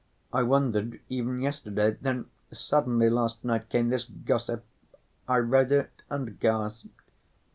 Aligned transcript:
I 0.33 0.41
wondered 0.41 0.99
even 1.09 1.41
yesterday, 1.41 1.91
then 1.91 2.25
suddenly 2.51 3.07
last 3.07 3.45
night 3.45 3.69
came 3.69 3.89
this 3.89 4.05
Gossip. 4.05 4.63
I 5.27 5.37
read 5.37 5.71
it 5.71 5.91
and 6.09 6.39
gasped. 6.39 6.89